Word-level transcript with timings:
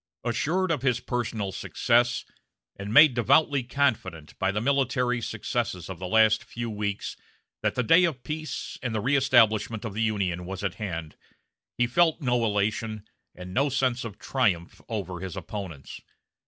Assured 0.23 0.71
of 0.71 0.81
his 0.81 0.99
personal 0.99 1.51
success, 1.51 2.25
and 2.75 2.91
made 2.91 3.13
devoutly 3.13 3.61
confident 3.61 4.33
by 4.39 4.51
the 4.51 4.59
military 4.59 5.21
successes 5.21 5.91
of 5.91 5.99
the 5.99 6.07
last 6.07 6.43
few 6.43 6.71
weeks 6.71 7.15
that 7.61 7.75
the 7.75 7.83
day 7.83 8.03
of 8.05 8.23
peace 8.23 8.79
and 8.81 8.95
the 8.95 8.99
reëstablishment 9.03 9.85
of 9.85 9.93
the 9.93 10.01
Union 10.01 10.47
was 10.47 10.63
at 10.63 10.73
hand, 10.81 11.17
he 11.77 11.85
felt 11.85 12.19
no 12.19 12.43
elation, 12.43 13.03
and 13.35 13.53
no 13.53 13.69
sense 13.69 14.03
of 14.03 14.17
triumph 14.17 14.81
over 14.89 15.19
his 15.19 15.37
opponents. 15.37 16.01